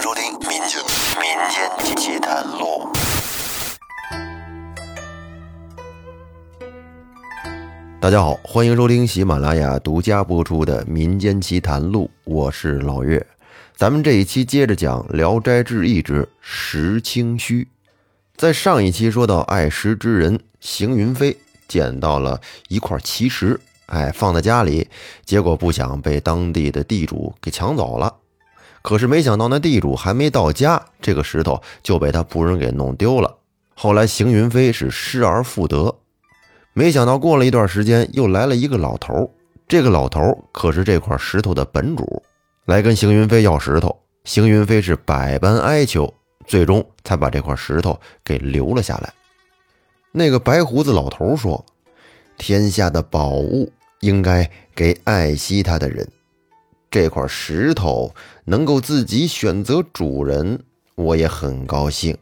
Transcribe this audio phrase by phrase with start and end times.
[0.00, 0.80] 迎收听《民间
[1.20, 2.88] 民间奇谈录》。
[8.00, 13.24] 大家好，欢迎收听喜马拉雅独家播出的《民间奇谈录》，我是老岳。
[13.76, 17.68] 咱们这一期接着讲《聊斋志异》之石清虚。
[18.36, 21.36] 在上一期说到，爱石之人邢云飞
[21.68, 24.88] 捡到了一块奇石，哎，放在家里，
[25.26, 28.14] 结果不想被当地的地主给抢走了。
[28.82, 33.36] 可是没想到，那地主还没到家，这个石头就被他仆人给弄丢了。
[33.74, 35.94] 后来邢云飞是失而复得，
[36.72, 39.30] 没想到过了一段时间，又来了一个老头。
[39.68, 40.20] 这个老头
[40.52, 42.22] 可是这块石头的本主，
[42.64, 43.96] 来跟邢云飞要石头。
[44.24, 46.12] 邢云飞是百般哀求。
[46.46, 49.12] 最终才把这块石头给留了下来。
[50.10, 51.64] 那个白胡子老头说
[52.38, 53.70] ：“天下的宝物
[54.00, 56.10] 应该给爱惜它的人。
[56.90, 62.18] 这块石头能够自己选择主人，我也很高兴。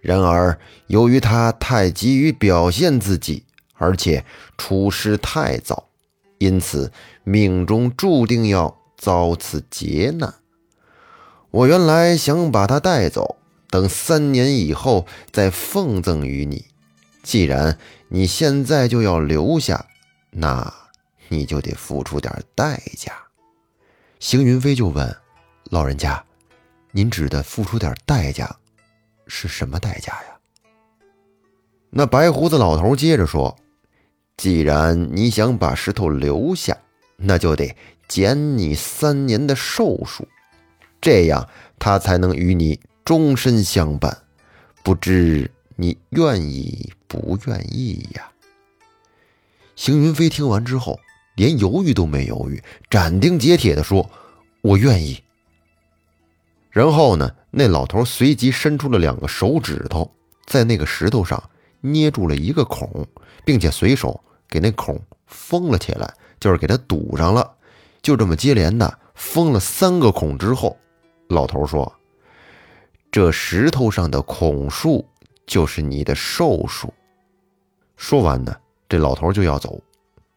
[0.00, 3.44] 然而，由于他太急于表现自己，
[3.74, 4.24] 而且
[4.56, 5.88] 出师太早，
[6.38, 6.90] 因此
[7.24, 10.34] 命中注定要遭此劫难。
[11.50, 13.36] 我原来想把他带走。”
[13.72, 16.66] 等三年以后再奉赠于你。
[17.22, 17.78] 既然
[18.10, 19.86] 你现在就要留下，
[20.32, 20.74] 那
[21.30, 23.14] 你就得付出点代价。
[24.22, 25.16] 邢云飞就问
[25.64, 26.24] 老人家
[26.92, 28.56] ：“您指的付出点代价
[29.26, 30.38] 是什么代价呀？”
[31.90, 33.56] 那白胡子老头接着说
[34.38, 36.78] ：“既然你想把石头留下，
[37.16, 40.28] 那就得减你三年的寿数，
[41.00, 41.48] 这样
[41.80, 44.16] 他才能与你。”终身相伴，
[44.84, 48.30] 不知你愿意不愿意呀？
[49.74, 51.00] 邢云飞听完之后，
[51.34, 54.08] 连犹豫都没犹豫，斩钉截铁地说
[54.62, 55.22] ：“我愿意。”
[56.70, 60.10] 然后呢，那老头随即伸出了两个手指头，
[60.46, 61.42] 在那个石头上
[61.80, 63.06] 捏住了一个孔，
[63.44, 64.18] 并且随手
[64.48, 67.52] 给那孔封了起来，就是给它堵上了。
[68.00, 70.76] 就这么接连的封了三个孔之后，
[71.28, 71.92] 老头说。
[73.10, 75.06] 这石头上的孔数
[75.46, 76.90] 就是你的寿数。
[77.94, 78.56] 说完呢，
[78.88, 79.78] 这老头就要走。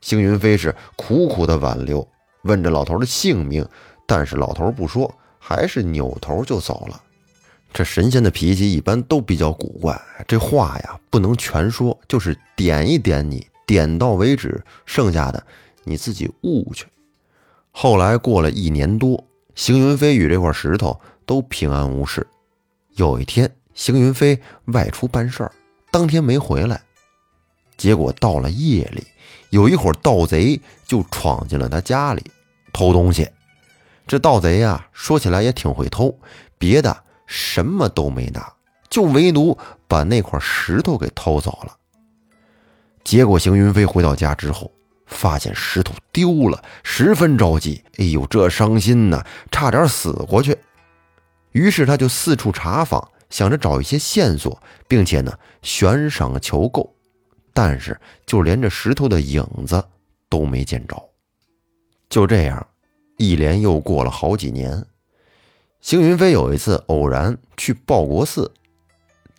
[0.06, 2.08] 星云飞是苦苦的挽留，
[2.44, 3.68] 问这老头的姓名，
[4.06, 7.02] 但是老头不说，还是扭头就走了。
[7.74, 15.44] 这神仙的脾气一般都比较古怪，这话呀不能全说，就是点一点你，点到为止，剩下的
[15.84, 16.86] 你自己悟去。
[17.72, 22.28] 后来过了一年多，星云飞与这块石头都平安无事。
[22.94, 25.52] 有一天，邢云飞外出办事儿，
[25.90, 26.80] 当天没回来。
[27.76, 29.04] 结果到了夜里，
[29.56, 32.22] 有一伙盗贼就闯进了他家里
[32.74, 33.26] 偷东西。
[34.06, 36.14] 这盗贼呀，说起来也挺会偷，
[36.58, 38.52] 别的什么都没拿，
[38.90, 39.58] 就唯独
[39.88, 41.74] 把那块石头给偷走了。
[43.06, 44.70] 结果，邢云飞回到家之后，
[45.06, 47.82] 发现石头丢了，十分着急。
[47.98, 50.58] 哎呦，这伤心呐，差点死过去。
[51.54, 56.94] 于是他就四处查访，想着找一些线索，并且呢悬赏求购，
[57.56, 59.82] 但是就连这石头的影子
[60.28, 61.02] 都没见着。
[62.10, 62.68] 就这样，
[63.18, 64.86] 一连又过了好几年。
[65.80, 68.52] 邢云飞有一次偶然去报国寺，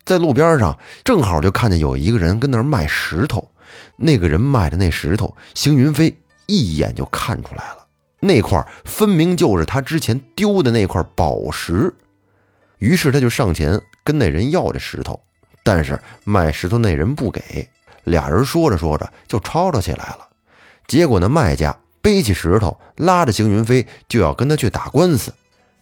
[0.03, 3.47] 在路边上正好就看见有一个人跟那儿卖石头。
[3.95, 6.17] 那个人卖的那石头，邢云飞
[6.47, 7.85] 一眼就看出来了，
[8.19, 11.93] 那块分明就是他之前丢的那块宝石。
[12.79, 15.19] 于是他就上前跟那人要这石头，
[15.63, 17.67] 但是卖石头那人不给。
[18.07, 20.27] 俩人说着说着就吵吵起来了。
[20.87, 25.33] 结果那卖家背起石头，拉着邢云飞就要跟他去打官司。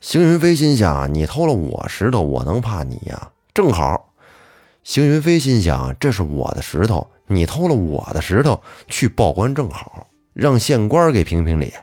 [0.02, 3.30] 邢云飞心想：你偷了我石头，我能怕你呀？
[3.54, 4.14] 正好，
[4.84, 11.74] 邢云飞心想：这是我的石头，你偷了我的石头，去报官正好，让县官给评评理。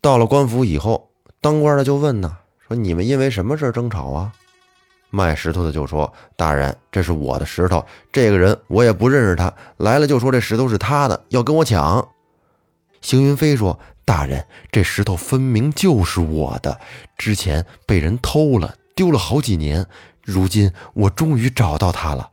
[0.00, 2.38] 到了官府以后，当官的就问呢。
[2.66, 4.32] 说你们因为什么事争吵啊？
[5.14, 12.08] 卖石头的就说：“大人，这是我的石头，这个人我也不认识，他来了就说这石头是他的，要跟我抢。”
[13.00, 16.80] 邢云飞说：“大人，这石头分明就是我的，
[17.16, 19.86] 之前被人偷了，丢了好几年，
[20.20, 22.28] 如今我终于找到它了。”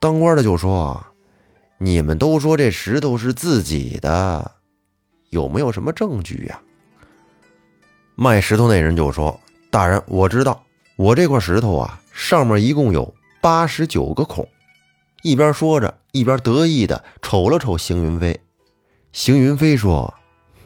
[0.00, 1.04] 当官的就说
[1.76, 4.52] ：“你们都说这石头是自己的，
[5.28, 6.58] 有没有什么证据呀？”
[8.16, 9.38] 卖石头那人就说
[9.70, 10.63] ：“大人，我知道，
[10.96, 14.48] 我这块石头啊，上面一共有八十九个孔。”
[15.22, 18.38] 一边说着，一边得意的瞅了瞅邢云飞。
[19.12, 20.12] 邢云飞说：“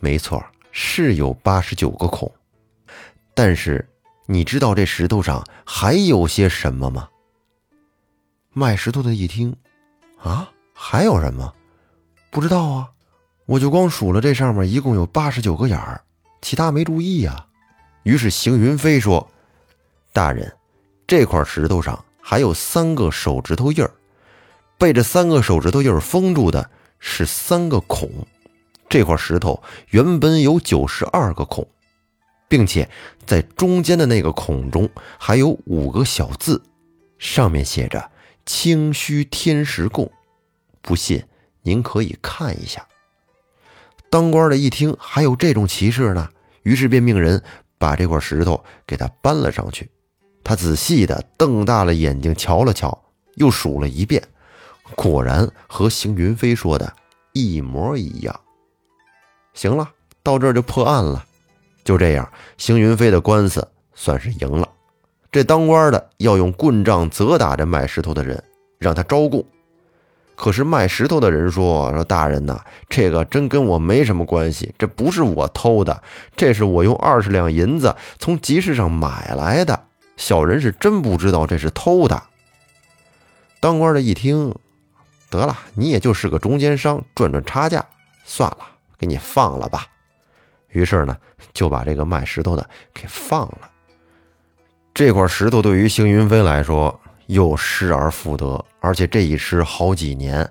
[0.01, 2.29] 没错，是有八十九个孔，
[3.35, 3.89] 但是
[4.27, 7.09] 你知道这石头上还有些什么吗？
[8.53, 9.55] 卖石头的一听，
[10.21, 11.55] 啊，还有什么？
[12.31, 12.89] 不知道啊，
[13.47, 16.03] 我就光数了这上面一共有八十九个眼儿，
[16.43, 17.47] 其他没注意呀。
[18.03, 19.31] 于是邢云飞说
[20.19, 20.53] ：“大人，
[21.07, 23.95] 这块石头上还有三个手指头印儿，
[24.77, 26.69] 被这三个手指头印儿封住的
[26.99, 28.11] 是三个孔。
[28.89, 31.65] 这块石头原本有九十二个孔，
[32.49, 32.91] 并且
[33.27, 36.61] 在中间的那个孔中还有五个小字，
[37.21, 38.11] 上面写着。”
[38.45, 40.11] 清虚天石供，
[40.81, 41.23] 不信
[41.63, 42.85] 您可以看一下。
[44.11, 46.29] 当官的一听还有这种奇事呢，
[46.65, 47.41] 于是便命人
[47.79, 49.89] 把这块石头给他搬了上去。
[50.49, 52.99] 他仔细的瞪大了眼睛瞧了瞧，
[53.35, 54.23] 又数了一遍，
[54.97, 56.91] 果然和邢云飞说的
[57.35, 58.41] 一模一样。
[59.53, 59.91] 行了，
[60.23, 61.23] 到这儿就破案了。
[61.85, 64.67] 就这样，邢云飞的官司算是赢了。
[65.31, 68.43] 这当官的要用棍杖责打这卖石头的人，
[68.79, 69.45] 让他招供。
[70.35, 72.59] 可是卖石头的人说：“说大人呐，
[72.89, 76.03] 这个真跟我没什么关系，这不是我偷的，
[76.35, 79.88] 这是我用二十两银子从集市上买来的。
[80.19, 82.23] 小人是真不知道这是偷的。”
[83.59, 84.55] 当官的一听，
[85.31, 87.83] 得了，你也就是个中间商，赚赚差价，
[88.25, 88.59] 算了，
[88.99, 89.87] 给你放了吧。
[90.69, 91.17] 于是呢，
[91.55, 93.71] 就把这个卖石头的给放了。
[94.93, 100.49] 这块石头对于邢云飞来说又失而复得，而且这一失好几年，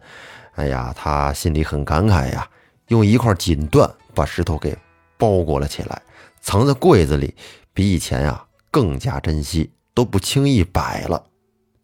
[0.55, 2.47] 哎呀，他心里很感慨呀。
[2.87, 4.77] 用一块锦缎把石头给
[5.17, 6.01] 包裹了起来，
[6.39, 7.35] 藏在柜子里，
[7.73, 11.23] 比以前呀更加珍惜，都不轻易摆了。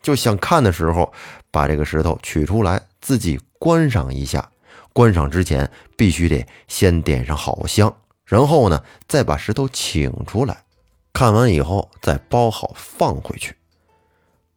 [0.01, 1.13] 就想看的时候，
[1.49, 4.49] 把这个石头取出来，自己观赏一下。
[4.91, 7.95] 观赏之前必须得先点上好香，
[8.25, 10.63] 然后呢再把石头请出来。
[11.11, 13.55] 看完以后再包好放回去。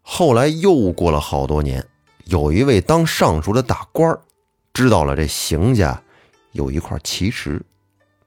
[0.02, 1.86] 后来又过了好多年，
[2.24, 4.18] 有一位当尚书的大官
[4.74, 6.02] 知道了这邢家
[6.52, 7.62] 有一块奇石，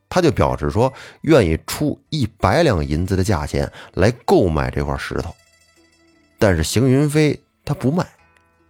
[0.09, 0.91] 他就表示说
[1.21, 5.33] 愿意出一百两银子的价钱来购买这块石头。
[6.37, 8.05] 但是邢云飞他不卖，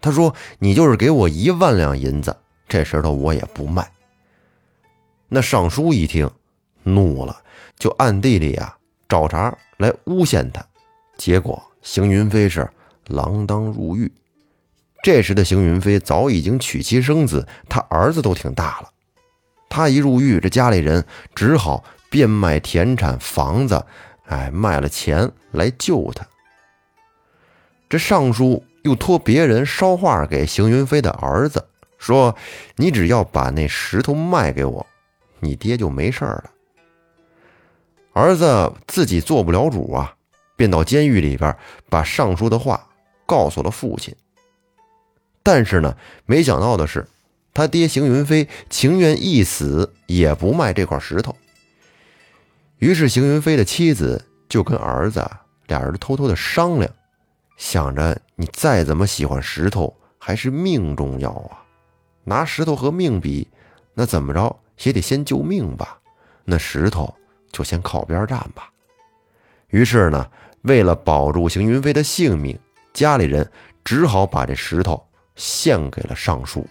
[0.02, 2.36] 他说：“你就是给我一万两银子，
[2.68, 3.90] 这石头我也不卖。”
[5.30, 6.30] 那尚书一听
[6.84, 7.42] 怒了，
[7.78, 8.76] 就暗地里呀。
[9.08, 10.64] 找茬来诬陷他，
[11.18, 12.70] 结果邢云飞是
[13.08, 14.12] 锒铛入狱。
[15.02, 18.90] 这时的邢云飞早已经娶妻生子，他儿子都挺大了。
[19.70, 21.06] 他一入狱，这家里人
[21.36, 23.86] 只好变卖田产、房子，
[24.26, 26.28] 哎，卖了钱来救他。
[27.88, 31.66] 这尚书又托别人捎话给邢云飞的儿子，
[31.98, 32.36] 说
[32.78, 34.86] ：“你只要把那石头卖给我，
[35.40, 36.52] 你爹就没事了。”
[38.14, 40.14] 儿子自己做不了主啊，
[40.56, 41.56] 便到监狱里边
[41.90, 42.88] 把尚书的话
[43.26, 44.16] 告诉了父亲。
[45.42, 45.96] 但是呢，
[46.26, 47.08] 没想到的是，
[47.54, 51.36] 他爹邢云飞情愿一死也不卖这块石头。
[52.78, 55.26] 于是邢云飞的妻子就跟儿子
[55.68, 56.92] 俩人偷偷的商量，
[57.58, 61.64] 想着你再怎么喜欢石头，还是命重要啊。
[62.24, 63.48] 拿石头和命比，
[63.94, 66.00] 那怎么着也得先救命吧。
[66.46, 67.14] 那石头。
[67.52, 68.70] 就先靠边站吧。
[69.70, 70.30] 于是呢，
[70.62, 72.56] 为了保住邢云飞的性命，
[72.94, 73.52] 家里人
[73.84, 75.04] 只好把这石头
[75.36, 76.64] 献给了尚书。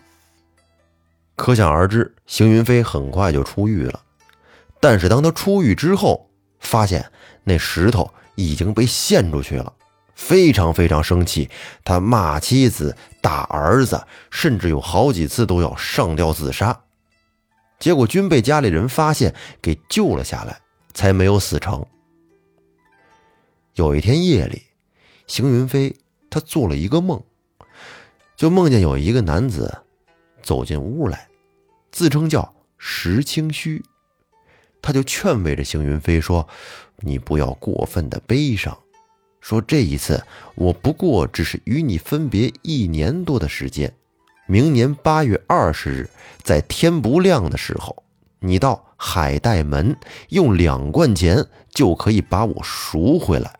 [1.38, 4.02] 可想而知，邢云飞很快就出狱了。
[4.80, 6.28] 但是当他出狱之后，
[6.58, 7.10] 发现
[7.44, 9.72] 那石头已经被献出去了，
[10.14, 11.48] 非常非常生气，
[11.84, 16.78] 他骂妻子、打儿子，甚至有好几次都要上吊自杀。
[17.78, 20.60] 结果均被家里人发现，给救了下来。
[20.94, 21.86] 才没有死成。
[23.74, 24.64] 有一天夜里，
[25.28, 25.94] 邢云飞
[26.28, 27.22] 他做了一个梦，
[28.36, 29.82] 就梦见有一个男子
[30.48, 31.28] 走进屋来，
[31.92, 33.84] 自称叫石清虚，
[34.80, 36.48] 他就劝慰着邢云飞说
[37.04, 38.74] ：“你不要过分的悲伤，
[39.42, 40.24] 说这一次
[40.54, 43.94] 我不过只是与你分别一年多的时间，
[44.46, 46.10] 明年八月二十日，
[46.42, 48.02] 在天不亮的时候。”
[48.40, 49.94] 你到海岱门
[50.30, 53.54] 用两贯钱就可以把我赎回来，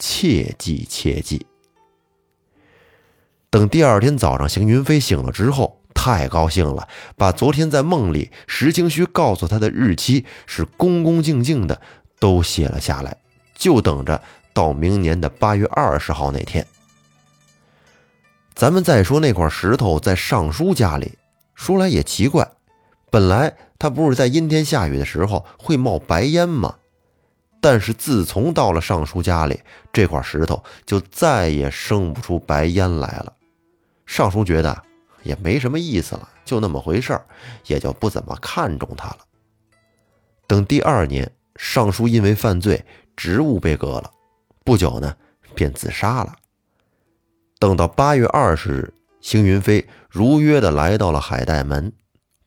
[0.00, 1.46] 切记切记。
[3.48, 6.86] 等第二天早上，邢云飞醒了之后，太高兴了，
[7.16, 11.80] 把昨天在梦里石清虚告诉他的日期是恭恭敬敬的
[12.20, 13.16] 都写了下来，
[13.56, 14.22] 就等着
[14.52, 16.64] 到明年的八月二十号那天。
[18.54, 21.14] 咱们再说那块石头在尚书家里，
[21.54, 22.46] 说来也奇怪，
[23.10, 23.56] 本来。
[23.78, 26.76] 它不是在阴天下雨的时候会冒白烟吗？
[27.60, 29.60] 但是自从到了尚书家里，
[29.92, 33.34] 这块石头就再也生不出白烟来了。
[34.06, 34.82] 尚书觉得
[35.26, 37.26] 也没什么意思了，就那么回事儿，
[37.66, 39.18] 也就不怎么看重他了。
[40.46, 42.84] 等第二年，尚书因为犯罪，
[43.16, 44.10] 职务被革了，
[44.64, 45.16] 不久呢，
[45.54, 46.34] 便自杀了。
[47.58, 51.92] 等到八月二十日，邢云飞如约的来到了海岱门，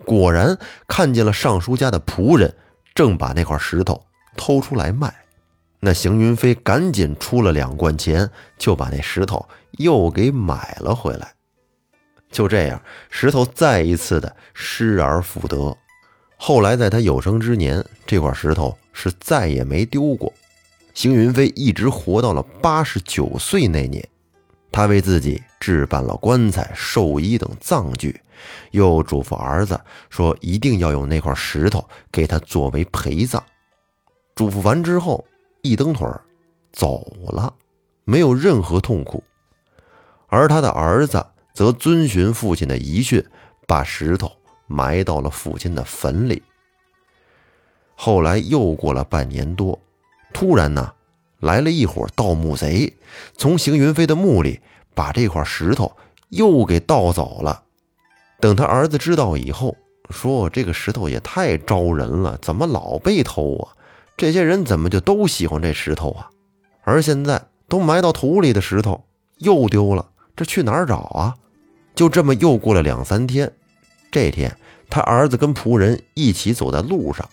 [0.06, 0.58] 果然
[0.88, 2.56] 看见了尚书家的仆人
[2.96, 4.06] 正把那块石头
[4.38, 5.14] 偷出来卖。
[5.82, 11.34] 那邢云飞赶紧出了两贯钱，就把那石头又给买了回来。
[12.32, 15.76] 就这样，石头再一次的失而复得。
[16.38, 20.32] 后来在他有生之年，这块石头是再也没丢过。
[20.94, 24.08] 邢云飞一直活到了八十九岁那年。
[24.72, 28.22] 他为自己置办了棺材、寿衣等葬具，
[28.70, 29.80] 又嘱咐儿子
[30.12, 33.44] 说：“一定要用那块石头给他作为陪葬。”
[34.36, 35.26] 嘱咐完之后，
[35.64, 36.22] 一蹬腿儿
[36.72, 37.52] 走了，
[38.04, 39.24] 没有任何痛苦。
[40.28, 41.26] 而他的儿子
[41.60, 43.22] 则遵循父亲的遗训，
[43.68, 44.32] 把石头
[44.66, 46.42] 埋到了父亲的坟里。
[47.96, 49.78] 后来又过了半年多，
[50.32, 50.94] 突然呢。
[51.42, 52.94] 来了一伙盗墓贼，
[53.36, 54.62] 从邢云飞的墓里
[54.94, 55.92] 把这块石头
[56.30, 57.62] 又给盗走了。
[58.40, 59.76] 等他儿子知道以后，
[60.10, 63.76] 说：“这个石头也太招人了，怎么老被偷啊？
[64.16, 66.30] 这些人怎么就都喜欢这石头啊？
[66.84, 69.04] 而现在都埋到土里的石头
[69.40, 71.36] 又丢了，这去哪儿找啊？”
[72.00, 73.52] 就这么又过了两三天，
[74.10, 74.56] 这天
[74.90, 77.28] 他儿子跟仆人一起走在路上，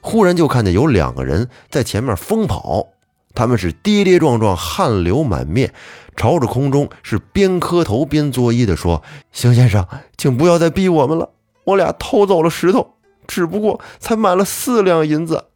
[0.00, 2.86] 忽然就看见有两个人在前面疯跑。
[3.34, 5.74] 他们是跌跌撞撞，汗流满面，
[6.14, 9.02] 朝着空中是边磕头边作揖的说
[9.34, 9.84] ：“邢先生，
[10.16, 11.30] 请不要再逼我们了，
[11.64, 12.94] 我俩偷走了石头，
[13.26, 15.46] 只不过才买了四两银子。”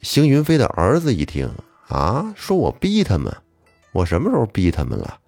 [0.00, 1.50] 邢云飞的儿子一听
[1.88, 3.36] 啊，说我逼他们，
[3.90, 5.18] 我什么时候逼他们了？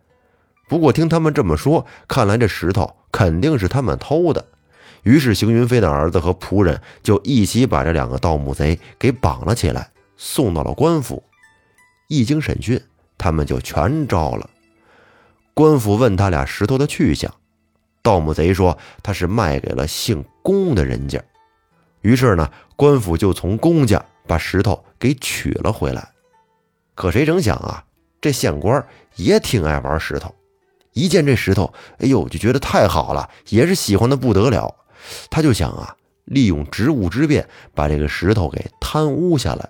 [0.68, 4.44] 不过听他们这么说，看来这石头肯定是他们偷的。
[5.02, 11.22] 于是邢云飞的儿子和仆人就一起把这两个盗墓贼给绑了起来，送到了官府。
[12.08, 12.80] 一经审讯，
[13.16, 14.50] 他们就全招了。
[15.54, 17.32] 官府问他俩石头的去向，
[18.02, 21.22] 盗墓贼说他是卖给了姓龚的人家。
[22.00, 26.08] 于是呢，官府就从龚家把石头给取了回来。
[26.96, 27.84] 可谁成想啊，
[28.20, 30.34] 这县官也挺爱玩石头，
[30.96, 34.74] 一见这石头，哎呦，就觉得太好了，也是喜欢的不得了。
[35.30, 39.68] 他就想啊，利用职务之便把这个石头给贪污下来。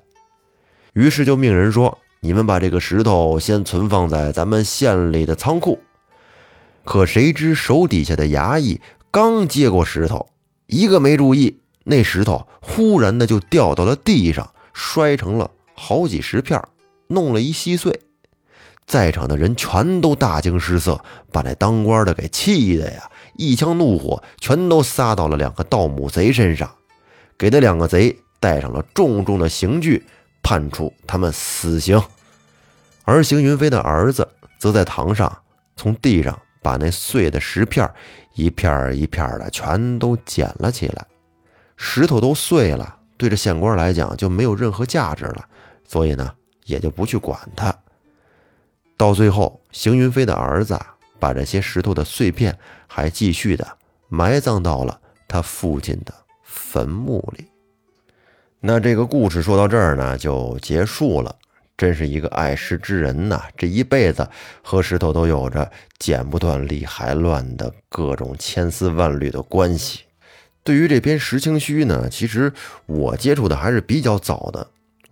[0.95, 1.99] 于是就命人说。
[2.21, 5.78] 你们把这个石头先存放在咱们县里的仓库。
[6.83, 8.80] 可谁知手底下的衙役
[9.12, 10.26] 刚接过石头，
[10.66, 16.61] 一个没注意，那石头忽然的就掉到了地上，摔成了好几十片，
[17.06, 18.00] 弄了一稀碎。
[18.87, 21.02] 在场的人全都大惊失色，
[21.33, 26.71] 把那当官的给气的呀，一腔怒火全都撒到了两个盗墓贼身上，
[27.37, 30.07] 给那两个贼戴上了重重的刑具，
[30.40, 32.00] 判处他们死刑。
[33.05, 34.28] 而邢云飞的儿子
[34.59, 35.37] 则在堂上
[35.76, 37.88] 从地上把那碎的石片
[38.35, 41.05] 一片一片的全都捡了起来。
[41.76, 45.45] 石头都碎了，对这县官来讲就没有任何价值了，
[45.87, 46.33] 所以呢
[46.64, 47.75] 也就不去管他。
[48.96, 50.78] 到最后，邢云飞的儿子
[51.18, 53.66] 把这些石头的碎片还继续的
[54.08, 57.46] 埋葬到了他父亲的坟墓里。
[58.60, 61.36] 那这个故事说到这儿呢，就结束了。
[61.76, 63.42] 真是一个爱石之人呐！
[63.54, 64.26] 这一辈子
[64.62, 70.00] 和石头都有着剪不断、理还乱的各种千丝万缕的关系。
[70.64, 72.50] 对于这篇石青虚呢，其实
[72.86, 74.66] 我接触的还是比较早的。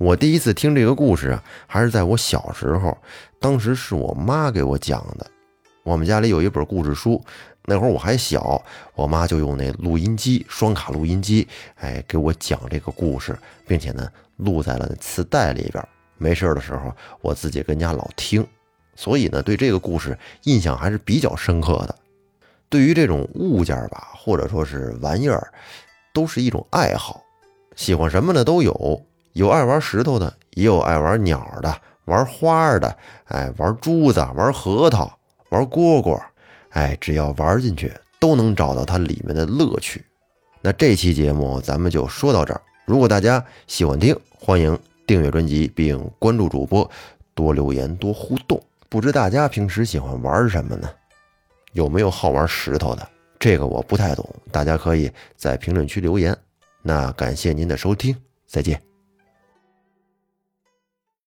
[0.05, 2.95] 我第一次听这个故事啊，还是在我小时候，
[3.41, 5.27] 当时是我妈给我讲的。
[5.83, 7.25] 我们家里有一本故事书，
[7.65, 8.63] 那会儿我还小，
[8.95, 13.35] 我妈就用那录音机、双卡录音机，哎，给我讲这个故事，
[13.67, 14.07] 并且呢，
[14.37, 15.83] 录在了磁带里边。
[16.19, 18.47] 没事的时候，我自己跟家老听，
[18.95, 21.97] 所以呢，对这个故事印象还是比较深刻的。
[22.69, 25.51] 对于这种物件吧，或者说是玩意儿，
[26.13, 27.23] 都是一种爱好，
[27.75, 29.03] 喜欢什么的都有。
[29.35, 31.77] 有爱玩石头的，也有爱玩鸟的、
[32.07, 35.17] 玩花的，哎，玩珠子、玩核桃、
[35.51, 36.21] 玩蝈蝈，
[36.71, 40.05] 哎，只要玩进去，都能找到它里面的乐趣。
[40.63, 42.61] 那这期节目咱们就说到这儿。
[42.87, 44.77] 如果大家喜欢听，欢迎。
[45.07, 46.91] 订阅专辑并关注主播，
[47.35, 48.59] 多留言多互动。
[48.89, 50.89] 不知大家平时喜欢玩什么呢？
[51.75, 53.07] 有没有好玩石头的？
[53.39, 56.35] 这个我不太懂，大家可以在评论区留言。
[56.81, 58.94] 那感谢您的收听，再见。